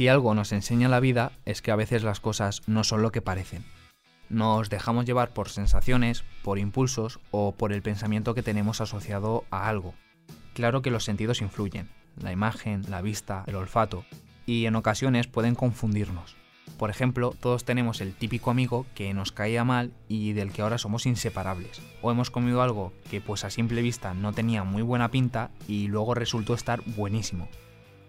Si 0.00 0.08
algo 0.08 0.34
nos 0.34 0.52
enseña 0.52 0.88
la 0.88 0.98
vida 0.98 1.32
es 1.44 1.60
que 1.60 1.72
a 1.72 1.76
veces 1.76 2.04
las 2.04 2.20
cosas 2.20 2.62
no 2.66 2.84
son 2.84 3.02
lo 3.02 3.12
que 3.12 3.20
parecen. 3.20 3.66
Nos 4.30 4.70
dejamos 4.70 5.04
llevar 5.04 5.34
por 5.34 5.50
sensaciones, 5.50 6.24
por 6.42 6.58
impulsos 6.58 7.20
o 7.32 7.52
por 7.52 7.72
el 7.72 7.82
pensamiento 7.82 8.32
que 8.32 8.42
tenemos 8.42 8.80
asociado 8.80 9.44
a 9.50 9.68
algo. 9.68 9.92
Claro 10.54 10.80
que 10.80 10.90
los 10.90 11.04
sentidos 11.04 11.42
influyen, 11.42 11.90
la 12.16 12.32
imagen, 12.32 12.82
la 12.88 13.02
vista, 13.02 13.44
el 13.46 13.56
olfato, 13.56 14.06
y 14.46 14.64
en 14.64 14.76
ocasiones 14.76 15.26
pueden 15.26 15.54
confundirnos. 15.54 16.34
Por 16.80 16.88
ejemplo, 16.88 17.34
todos 17.38 17.66
tenemos 17.66 18.00
el 18.00 18.14
típico 18.14 18.50
amigo 18.50 18.86
que 18.94 19.12
nos 19.12 19.32
caía 19.32 19.64
mal 19.64 19.92
y 20.08 20.32
del 20.32 20.50
que 20.50 20.62
ahora 20.62 20.78
somos 20.78 21.04
inseparables. 21.04 21.82
O 22.00 22.10
hemos 22.10 22.30
comido 22.30 22.62
algo 22.62 22.94
que 23.10 23.20
pues 23.20 23.44
a 23.44 23.50
simple 23.50 23.82
vista 23.82 24.14
no 24.14 24.32
tenía 24.32 24.64
muy 24.64 24.80
buena 24.80 25.10
pinta 25.10 25.50
y 25.68 25.88
luego 25.88 26.14
resultó 26.14 26.54
estar 26.54 26.80
buenísimo. 26.96 27.50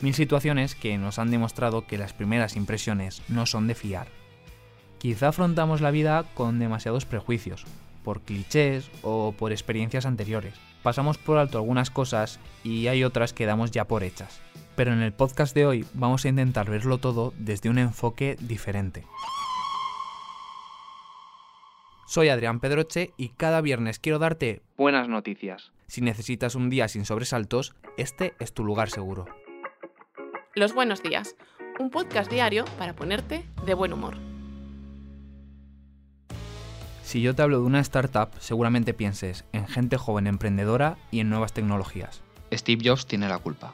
Mil 0.00 0.14
situaciones 0.14 0.74
que 0.74 0.96
nos 0.96 1.18
han 1.18 1.30
demostrado 1.30 1.86
que 1.86 1.98
las 1.98 2.14
primeras 2.14 2.56
impresiones 2.56 3.20
no 3.28 3.44
son 3.44 3.66
de 3.66 3.74
fiar. 3.74 4.08
Quizá 4.96 5.28
afrontamos 5.28 5.82
la 5.82 5.90
vida 5.90 6.24
con 6.32 6.58
demasiados 6.58 7.04
prejuicios, 7.04 7.66
por 8.04 8.20
clichés 8.20 8.88
o 9.02 9.32
por 9.32 9.50
experiencias 9.50 10.06
anteriores. 10.06 10.54
Pasamos 10.84 11.18
por 11.18 11.38
alto 11.38 11.58
algunas 11.58 11.90
cosas 11.90 12.38
y 12.62 12.86
hay 12.86 13.02
otras 13.02 13.32
que 13.32 13.46
damos 13.46 13.72
ya 13.72 13.86
por 13.86 14.04
hechas. 14.04 14.40
Pero 14.76 14.92
en 14.92 15.00
el 15.02 15.12
podcast 15.12 15.54
de 15.54 15.66
hoy 15.66 15.84
vamos 15.94 16.24
a 16.24 16.28
intentar 16.28 16.70
verlo 16.70 16.98
todo 16.98 17.32
desde 17.38 17.70
un 17.70 17.78
enfoque 17.78 18.36
diferente. 18.38 19.04
Soy 22.06 22.28
Adrián 22.28 22.60
Pedroche 22.60 23.12
y 23.16 23.30
cada 23.30 23.60
viernes 23.60 23.98
quiero 23.98 24.18
darte 24.18 24.62
buenas 24.76 25.08
noticias. 25.08 25.72
Si 25.86 26.00
necesitas 26.00 26.54
un 26.54 26.70
día 26.70 26.86
sin 26.86 27.06
sobresaltos, 27.06 27.74
este 27.96 28.34
es 28.38 28.52
tu 28.52 28.64
lugar 28.64 28.90
seguro. 28.90 29.26
Los 30.54 30.74
Buenos 30.74 31.02
Días, 31.02 31.34
un 31.80 31.90
podcast 31.90 32.30
diario 32.30 32.64
para 32.78 32.94
ponerte 32.94 33.44
de 33.64 33.74
buen 33.74 33.92
humor. 33.92 34.33
Si 37.14 37.20
yo 37.20 37.32
te 37.32 37.42
hablo 37.42 37.60
de 37.60 37.66
una 37.66 37.78
startup, 37.78 38.30
seguramente 38.40 38.92
pienses 38.92 39.44
en 39.52 39.68
gente 39.68 39.96
joven 39.96 40.26
emprendedora 40.26 40.98
y 41.12 41.20
en 41.20 41.30
nuevas 41.30 41.52
tecnologías. 41.52 42.22
Steve 42.52 42.82
Jobs 42.84 43.06
tiene 43.06 43.28
la 43.28 43.38
culpa. 43.38 43.72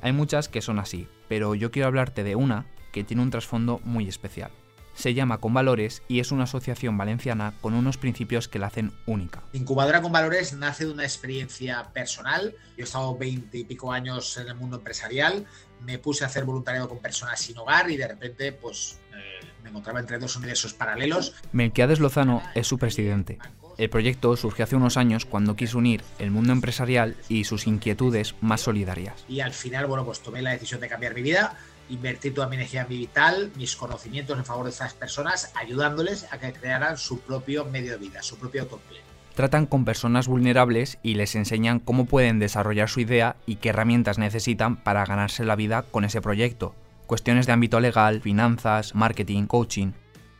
Hay 0.00 0.14
muchas 0.14 0.48
que 0.48 0.62
son 0.62 0.78
así, 0.78 1.06
pero 1.28 1.54
yo 1.54 1.70
quiero 1.70 1.88
hablarte 1.88 2.24
de 2.24 2.34
una 2.34 2.64
que 2.90 3.04
tiene 3.04 3.20
un 3.20 3.28
trasfondo 3.28 3.82
muy 3.84 4.08
especial. 4.08 4.52
Se 4.94 5.12
llama 5.12 5.36
Con 5.36 5.52
Valores 5.52 6.02
y 6.08 6.20
es 6.20 6.32
una 6.32 6.44
asociación 6.44 6.96
valenciana 6.96 7.52
con 7.60 7.74
unos 7.74 7.98
principios 7.98 8.48
que 8.48 8.58
la 8.58 8.68
hacen 8.68 8.92
única. 9.04 9.42
Incubadora 9.52 10.00
con 10.00 10.12
Valores 10.12 10.54
nace 10.54 10.86
de 10.86 10.92
una 10.92 11.04
experiencia 11.04 11.90
personal. 11.92 12.54
Yo 12.78 12.84
he 12.84 12.84
estado 12.84 13.18
veinte 13.18 13.58
y 13.58 13.64
pico 13.64 13.92
años 13.92 14.34
en 14.38 14.48
el 14.48 14.54
mundo 14.54 14.78
empresarial, 14.78 15.44
me 15.84 15.98
puse 15.98 16.24
a 16.24 16.28
hacer 16.28 16.46
voluntariado 16.46 16.88
con 16.88 17.00
personas 17.00 17.38
sin 17.38 17.58
hogar 17.58 17.90
y 17.90 17.98
de 17.98 18.08
repente 18.08 18.50
pues 18.52 18.98
eh, 19.12 19.46
me 19.62 19.70
encontraba 19.70 20.00
entre 20.00 20.18
dos 20.18 20.36
universos 20.36 20.74
paralelos. 20.74 21.34
Melquiades 21.52 22.00
Lozano 22.00 22.42
es 22.54 22.66
su 22.66 22.78
presidente. 22.78 23.38
El 23.78 23.90
proyecto 23.90 24.36
surgió 24.36 24.64
hace 24.64 24.76
unos 24.76 24.96
años 24.96 25.24
cuando 25.24 25.56
quiso 25.56 25.78
unir 25.78 26.02
el 26.18 26.30
mundo 26.30 26.52
empresarial 26.52 27.16
y 27.28 27.44
sus 27.44 27.66
inquietudes 27.66 28.34
más 28.40 28.60
solidarias. 28.60 29.24
Y 29.28 29.40
al 29.40 29.52
final, 29.52 29.86
bueno, 29.86 30.04
pues 30.04 30.20
tomé 30.20 30.42
la 30.42 30.50
decisión 30.50 30.80
de 30.80 30.88
cambiar 30.88 31.14
mi 31.14 31.22
vida, 31.22 31.56
invertir 31.88 32.34
toda 32.34 32.48
mi 32.48 32.56
energía 32.56 32.84
vital, 32.84 33.50
mis 33.56 33.76
conocimientos 33.76 34.38
en 34.38 34.44
favor 34.44 34.64
de 34.64 34.70
estas 34.70 34.94
personas, 34.94 35.52
ayudándoles 35.54 36.26
a 36.32 36.38
que 36.38 36.52
crearan 36.52 36.98
su 36.98 37.20
propio 37.20 37.64
medio 37.64 37.92
de 37.92 37.98
vida, 37.98 38.22
su 38.22 38.38
propio 38.38 38.62
autoempleo. 38.62 39.02
Tratan 39.34 39.64
con 39.64 39.86
personas 39.86 40.28
vulnerables 40.28 40.98
y 41.02 41.14
les 41.14 41.34
enseñan 41.34 41.80
cómo 41.80 42.04
pueden 42.04 42.38
desarrollar 42.38 42.90
su 42.90 43.00
idea 43.00 43.36
y 43.46 43.56
qué 43.56 43.70
herramientas 43.70 44.18
necesitan 44.18 44.76
para 44.76 45.06
ganarse 45.06 45.44
la 45.44 45.56
vida 45.56 45.82
con 45.90 46.04
ese 46.04 46.20
proyecto. 46.20 46.74
Cuestiones 47.12 47.44
de 47.44 47.52
ámbito 47.52 47.78
legal, 47.78 48.22
finanzas, 48.22 48.94
marketing, 48.94 49.44
coaching. 49.44 49.92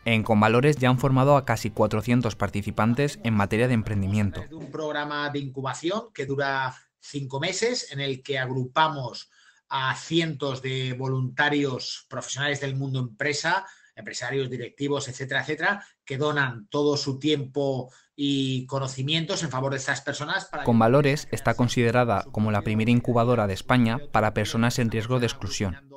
En 0.06 0.22
Convalores 0.22 0.76
ya 0.78 0.88
han 0.88 0.98
formado 0.98 1.36
a 1.36 1.44
casi 1.44 1.68
400 1.68 2.34
participantes 2.34 3.20
en 3.24 3.34
materia 3.34 3.68
de 3.68 3.74
emprendimiento. 3.74 4.42
Un 4.50 4.70
programa 4.70 5.28
de 5.28 5.40
incubación 5.40 6.04
que 6.14 6.24
dura 6.24 6.74
cinco 6.98 7.40
meses 7.40 7.92
en 7.92 8.00
el 8.00 8.22
que 8.22 8.38
agrupamos 8.38 9.28
a 9.68 9.94
cientos 9.96 10.62
de 10.62 10.94
voluntarios 10.94 12.06
profesionales 12.08 12.62
del 12.62 12.74
mundo 12.74 13.00
empresa, 13.00 13.66
empresarios, 13.94 14.48
directivos, 14.48 15.08
etcétera, 15.08 15.42
etcétera, 15.42 15.84
que 16.06 16.16
donan 16.16 16.68
todo 16.68 16.96
su 16.96 17.18
tiempo 17.18 17.92
y 18.16 18.64
conocimientos 18.64 19.42
en 19.42 19.50
favor 19.50 19.72
de 19.72 19.76
estas 19.76 20.00
personas. 20.00 20.48
Con 20.64 20.78
Valores 20.78 21.28
está 21.32 21.52
considerada 21.52 22.24
como 22.32 22.50
la 22.50 22.62
primera 22.62 22.90
incubadora 22.90 23.46
de 23.46 23.52
España 23.52 24.00
para 24.10 24.32
personas 24.32 24.78
en 24.78 24.90
riesgo 24.90 25.20
de 25.20 25.26
exclusión. 25.26 25.91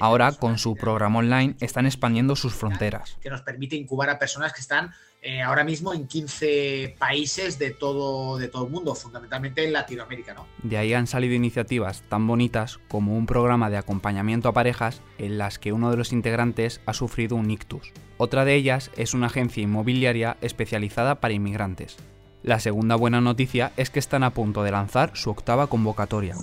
Ahora, 0.00 0.32
con 0.32 0.58
su 0.58 0.74
programa 0.74 1.18
online, 1.18 1.56
están 1.60 1.86
expandiendo 1.86 2.36
sus 2.36 2.54
fronteras. 2.54 3.16
Que 3.20 3.30
nos 3.30 3.42
permite 3.42 3.76
incubar 3.76 4.10
a 4.10 4.18
personas 4.18 4.52
que 4.52 4.60
están 4.60 4.92
eh, 5.26 5.40
ahora 5.40 5.64
mismo 5.64 5.94
en 5.94 6.06
15 6.06 6.96
países 6.98 7.58
de 7.58 7.70
todo, 7.70 8.36
de 8.36 8.48
todo 8.48 8.66
el 8.66 8.70
mundo, 8.70 8.94
fundamentalmente 8.94 9.64
en 9.64 9.72
Latinoamérica. 9.72 10.34
¿no? 10.34 10.46
De 10.62 10.76
ahí 10.76 10.92
han 10.92 11.06
salido 11.06 11.34
iniciativas 11.34 12.02
tan 12.10 12.26
bonitas 12.26 12.78
como 12.88 13.16
un 13.16 13.24
programa 13.24 13.70
de 13.70 13.78
acompañamiento 13.78 14.50
a 14.50 14.52
parejas 14.52 15.00
en 15.16 15.38
las 15.38 15.58
que 15.58 15.72
uno 15.72 15.90
de 15.90 15.96
los 15.96 16.12
integrantes 16.12 16.82
ha 16.84 16.92
sufrido 16.92 17.36
un 17.36 17.50
ictus. 17.50 17.92
Otra 18.18 18.44
de 18.44 18.54
ellas 18.54 18.90
es 18.96 19.14
una 19.14 19.28
agencia 19.28 19.62
inmobiliaria 19.62 20.36
especializada 20.42 21.20
para 21.20 21.32
inmigrantes. 21.32 21.96
La 22.42 22.60
segunda 22.60 22.94
buena 22.94 23.22
noticia 23.22 23.72
es 23.78 23.88
que 23.88 23.98
están 23.98 24.22
a 24.22 24.34
punto 24.34 24.62
de 24.62 24.72
lanzar 24.72 25.12
su 25.14 25.30
octava 25.30 25.68
convocatoria. 25.68 26.36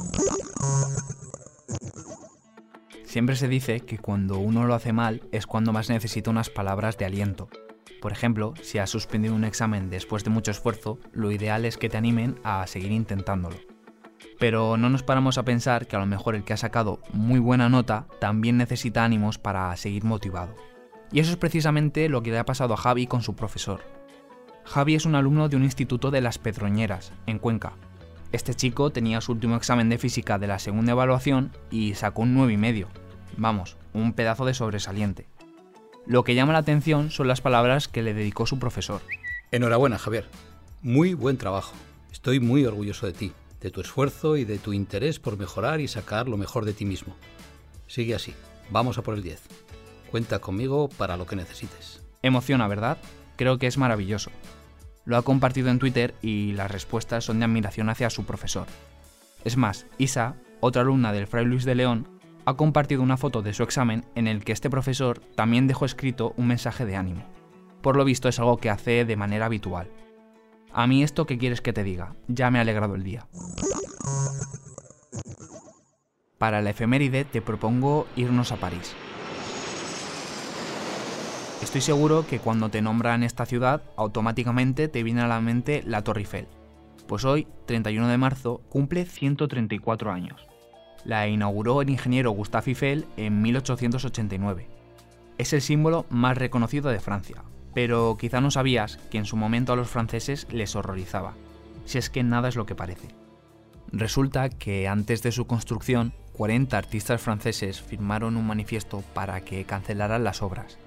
Siempre 3.12 3.36
se 3.36 3.50
dice 3.50 3.82
que 3.82 3.98
cuando 3.98 4.38
uno 4.38 4.64
lo 4.64 4.74
hace 4.74 4.94
mal 4.94 5.22
es 5.34 5.46
cuando 5.46 5.74
más 5.74 5.90
necesita 5.90 6.32
unas 6.32 6.50
palabras 6.50 6.98
de 6.98 7.04
aliento. 7.04 7.50
Por 8.02 8.14
ejemplo, 8.14 8.54
si 8.62 8.78
has 8.78 8.90
suspendido 8.90 9.36
un 9.36 9.44
examen 9.44 9.90
después 9.90 10.24
de 10.24 10.30
mucho 10.30 10.52
esfuerzo, 10.52 10.98
lo 11.12 11.30
ideal 11.30 11.66
es 11.66 11.78
que 11.78 11.90
te 11.90 11.98
animen 11.98 12.40
a 12.46 12.66
seguir 12.68 12.94
intentándolo. 12.94 13.58
Pero 14.40 14.78
no 14.78 14.90
nos 14.90 15.04
paramos 15.04 15.38
a 15.38 15.44
pensar 15.44 15.88
que 15.88 15.98
a 15.98 16.00
lo 16.00 16.06
mejor 16.06 16.36
el 16.36 16.46
que 16.46 16.54
ha 16.54 16.58
sacado 16.58 17.02
muy 17.12 17.40
buena 17.40 17.68
nota 17.68 18.08
también 18.22 18.56
necesita 18.56 19.04
ánimos 19.04 19.38
para 19.38 19.76
seguir 19.76 20.06
motivado. 20.06 20.56
Y 21.12 21.20
eso 21.20 21.32
es 21.32 21.38
precisamente 21.38 22.08
lo 22.08 22.24
que 22.24 22.32
le 22.32 22.40
ha 22.40 22.46
pasado 22.46 22.76
a 22.76 22.78
Javi 22.78 23.08
con 23.08 23.24
su 23.24 23.36
profesor. 23.36 23.82
Javi 24.64 24.96
es 24.96 25.06
un 25.06 25.16
alumno 25.16 25.50
de 25.50 25.58
un 25.58 25.66
instituto 25.66 26.12
de 26.12 26.22
Las 26.22 26.38
Pedroñeras, 26.38 27.12
en 27.26 27.40
Cuenca. 27.40 27.74
Este 28.32 28.54
chico 28.54 28.92
tenía 28.92 29.20
su 29.20 29.34
último 29.34 29.58
examen 29.58 29.90
de 29.90 29.98
física 29.98 30.40
de 30.40 30.48
la 30.48 30.60
segunda 30.60 30.94
evaluación 30.94 31.52
y 31.70 31.96
sacó 31.96 32.22
un 32.22 32.38
9,5, 32.38 32.88
Vamos, 33.38 33.78
un 33.94 34.14
pedazo 34.14 34.46
de 34.46 34.54
sobresaliente. 34.54 35.28
Lo 36.06 36.24
que 36.24 36.34
llama 36.34 36.54
la 36.54 36.60
atención 36.60 37.12
son 37.12 37.28
las 37.28 37.42
palabras 37.42 37.88
que 37.88 38.02
le 38.02 38.14
dedicó 38.14 38.46
su 38.46 38.58
profesor. 38.58 39.02
Enhorabuena, 39.52 39.98
Javier. 39.98 40.28
Muy 40.82 41.14
buen 41.14 41.38
trabajo. 41.38 41.76
Estoy 42.12 42.40
muy 42.40 42.66
orgulloso 42.66 43.06
de 43.06 43.14
ti, 43.14 43.34
de 43.60 43.70
tu 43.70 43.82
esfuerzo 43.82 44.38
y 44.38 44.46
de 44.46 44.58
tu 44.58 44.74
interés 44.74 45.20
por 45.20 45.38
mejorar 45.38 45.82
y 45.82 45.88
sacar 45.88 46.28
lo 46.28 46.38
mejor 46.38 46.66
de 46.66 46.74
ti 46.74 46.86
mismo. 46.86 47.16
Sigue 47.88 48.16
así. 48.16 48.34
Vamos 48.70 48.98
a 48.98 49.02
por 49.02 49.14
el 49.14 49.24
10. 49.24 49.42
Cuenta 50.10 50.40
conmigo 50.40 50.88
para 50.88 51.18
lo 51.18 51.26
que 51.26 51.36
necesites. 51.36 52.02
Emociona, 52.22 52.68
¿verdad? 52.68 52.98
Creo 53.36 53.58
que 53.58 53.68
es 53.68 53.78
maravilloso. 53.78 54.32
Lo 55.12 55.18
ha 55.18 55.24
compartido 55.24 55.70
en 55.70 55.78
Twitter 55.78 56.16
y 56.22 56.54
las 56.54 56.72
respuestas 56.72 57.26
son 57.26 57.40
de 57.40 57.44
admiración 57.44 57.90
hacia 57.90 58.10
su 58.10 58.24
profesor. 58.24 58.66
Es 59.44 59.58
más, 59.58 59.86
Isa, 59.98 60.38
otra 60.62 60.84
alumna 60.84 61.12
del 61.12 61.28
Fray 61.28 61.44
Luis 61.44 61.66
de 61.66 61.76
León, 61.76 62.08
ha 62.46 62.54
compartido 62.54 63.04
una 63.04 63.18
foto 63.18 63.42
de 63.42 63.54
su 63.54 63.62
examen 63.64 64.06
en 64.16 64.28
el 64.28 64.46
que 64.46 64.54
este 64.54 64.70
profesor 64.70 65.20
también 65.36 65.68
dejó 65.68 65.84
escrito 65.84 66.34
un 66.38 66.48
mensaje 66.48 66.86
de 66.86 66.96
ánimo. 66.96 67.26
Por 67.82 67.98
lo 67.98 68.06
visto 68.06 68.30
es 68.30 68.40
algo 68.40 68.56
que 68.56 68.70
hace 68.70 69.04
de 69.04 69.18
manera 69.18 69.48
habitual. 69.48 69.90
A 70.72 70.88
mí 70.88 71.04
esto 71.04 71.26
que 71.26 71.38
quieres 71.38 71.60
que 71.60 71.74
te 71.74 71.84
diga, 71.84 72.16
ya 72.30 72.50
me 72.50 72.60
ha 72.60 72.62
alegrado 72.62 72.96
el 72.96 73.04
día. 73.04 73.28
Para 76.38 76.62
la 76.62 76.70
efeméride 76.70 77.26
te 77.26 77.42
propongo 77.42 78.08
irnos 78.16 78.54
a 78.54 78.56
París. 78.56 78.96
Estoy 81.62 81.82
seguro 81.82 82.26
que 82.28 82.40
cuando 82.40 82.70
te 82.70 82.82
nombran 82.82 83.22
esta 83.22 83.46
ciudad, 83.46 83.84
automáticamente 83.96 84.88
te 84.88 85.04
viene 85.04 85.22
a 85.22 85.28
la 85.28 85.42
mente 85.42 85.84
la 85.86 86.04
Torre 86.04 86.22
Eiffel. 86.22 86.48
Pues 87.08 87.24
hoy, 87.24 87.48
31 87.68 88.08
de 88.08 88.18
marzo, 88.18 88.62
cumple 88.70 89.06
134 89.06 90.12
años. 90.12 90.48
La 91.06 91.28
inauguró 91.28 91.82
el 91.82 91.92
ingeniero 91.92 92.32
Gustave 92.32 92.72
Eiffel 92.72 93.06
en 93.16 93.44
1889. 93.44 94.68
Es 95.38 95.54
el 95.54 95.62
símbolo 95.62 96.06
más 96.10 96.38
reconocido 96.38 96.90
de 96.90 97.00
Francia, 97.00 97.44
pero 97.76 98.18
quizá 98.20 98.42
no 98.42 98.50
sabías 98.50 98.98
que 99.12 99.20
en 99.20 99.26
su 99.26 99.38
momento 99.38 99.72
a 99.72 99.76
los 99.76 99.90
franceses 99.90 100.48
les 100.52 100.76
horrorizaba, 100.76 101.36
si 101.86 102.00
es 102.00 102.10
que 102.10 102.24
nada 102.24 102.50
es 102.50 102.56
lo 102.56 102.66
que 102.66 102.76
parece. 102.76 103.10
Resulta 103.92 104.50
que 104.50 104.88
antes 104.88 105.22
de 105.22 105.32
su 105.32 105.46
construcción, 105.46 106.14
40 106.34 106.76
artistas 106.76 107.22
franceses 107.22 107.82
firmaron 107.82 108.36
un 108.36 108.48
manifiesto 108.48 109.04
para 109.14 109.42
que 109.42 109.64
cancelaran 109.66 110.24
las 110.24 110.42
obras. 110.42 110.78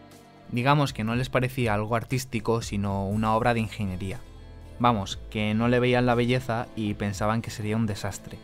Digamos 0.51 0.93
que 0.93 1.05
no 1.05 1.15
les 1.15 1.31
parecía 1.31 1.75
algo 1.75 1.97
artístico, 1.97 2.63
sino 2.63 3.07
una 3.07 3.35
obra 3.35 3.55
de 3.55 3.61
ingeniería. 3.61 4.21
Vamos, 4.79 5.19
que 5.31 5.55
no 5.55 5.69
le 5.69 5.81
veían 5.81 6.07
la 6.07 6.15
belleza 6.15 6.67
y 6.77 6.95
pensaban 6.95 7.43
que 7.43 7.51
sería 7.51 7.77
un 7.77 7.87
desastre. 7.87 8.39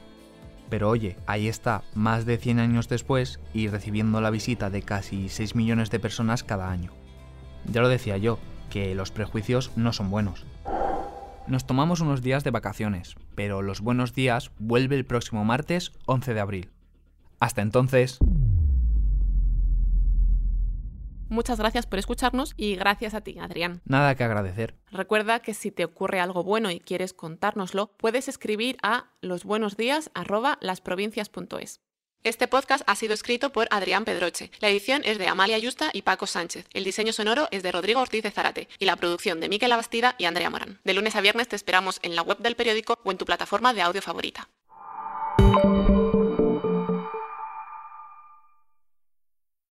Pero 0.69 0.89
oye, 0.89 1.17
ahí 1.27 1.49
está, 1.49 1.83
más 1.95 2.27
de 2.27 2.39
100 2.39 2.61
años 2.61 2.89
después 2.89 3.41
y 3.53 3.69
recibiendo 3.69 4.21
la 4.21 4.31
visita 4.31 4.71
de 4.71 4.83
casi 4.83 5.29
6 5.29 5.57
millones 5.57 5.91
de 5.91 5.99
personas 5.99 6.45
cada 6.45 6.71
año. 6.71 6.93
Ya 7.67 7.81
lo 7.81 7.89
decía 7.89 8.17
yo, 8.17 8.39
que 8.71 8.95
los 8.95 9.11
prejuicios 9.11 9.73
no 9.77 9.93
son 9.93 10.11
buenos. 10.11 10.47
Nos 11.49 11.67
tomamos 11.67 12.01
unos 12.01 12.23
días 12.23 12.45
de 12.45 12.53
vacaciones, 12.53 13.17
pero 13.35 13.61
los 13.61 13.81
buenos 13.81 14.15
días 14.15 14.53
vuelve 14.59 14.95
el 14.95 15.05
próximo 15.05 15.45
martes 15.45 15.93
11 16.07 16.35
de 16.35 16.41
abril. 16.41 16.71
Hasta 17.41 17.63
entonces... 17.63 18.19
Muchas 21.31 21.59
gracias 21.61 21.87
por 21.87 22.01
escucharnos 22.01 22.55
y 22.57 22.75
gracias 22.75 23.15
a 23.15 23.21
ti, 23.21 23.39
Adrián. 23.39 23.83
Nada 23.85 24.17
que 24.17 24.25
agradecer. 24.25 24.75
Recuerda 24.91 25.39
que 25.39 25.55
si 25.55 25.71
te 25.71 25.85
ocurre 25.85 26.19
algo 26.19 26.43
bueno 26.43 26.73
y 26.73 26.81
quieres 26.81 27.15
contárnoslo, 27.15 27.93
puedes 27.97 28.27
escribir 28.27 28.79
a 28.83 29.13
losbuenosdías@lasprovincias.es. 29.21 31.81
Este 32.23 32.49
podcast 32.49 32.85
ha 32.87 32.97
sido 32.97 33.15
escrito 33.15 33.51
por 33.51 33.67
Adrián 33.71 34.05
Pedroche. 34.05 34.51
La 34.61 34.69
edición 34.69 35.01
es 35.07 35.17
de 35.19 35.29
Amalia 35.29 35.57
Yusta 35.57 35.89
y 35.95 36.03
Paco 36.03 36.27
Sánchez. 36.27 36.67
El 36.75 36.85
diseño 36.85 37.15
sonoro 37.15 37.49
es 37.51 37.63
de 37.63 37.73
Rodrigo 37.73 38.03
Ortiz 38.03 38.23
de 38.23 38.31
Zarate 38.31 38.69
y 38.79 38.85
la 38.85 38.97
producción 38.97 39.41
de 39.41 39.49
Miquel 39.49 39.73
Abastida 39.73 40.17
y 40.19 40.27
Andrea 40.27 40.51
Morán. 40.51 40.81
De 40.85 40.93
lunes 40.93 41.17
a 41.17 41.23
viernes 41.23 41.49
te 41.49 41.57
esperamos 41.57 41.99
en 42.03 42.17
la 42.17 42.23
web 42.23 42.37
del 42.39 42.57
periódico 42.57 42.99
o 43.05 43.11
en 43.11 43.17
tu 43.17 43.25
plataforma 43.25 43.73
de 43.73 43.81
audio 43.83 44.03
favorita. 44.03 44.51